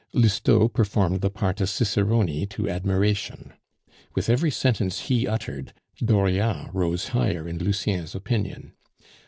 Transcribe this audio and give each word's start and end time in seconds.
Lousteau 0.13 0.67
performed 0.67 1.21
the 1.21 1.29
part 1.29 1.61
of 1.61 1.69
cicerone 1.69 2.47
to 2.47 2.67
admiration; 2.67 3.53
with 4.15 4.31
every 4.31 4.49
sentence 4.49 5.01
he 5.01 5.27
uttered 5.27 5.73
Dauriat 6.03 6.73
rose 6.73 7.09
higher 7.09 7.47
in 7.47 7.59
Lucien's 7.59 8.15
opinion. 8.15 8.73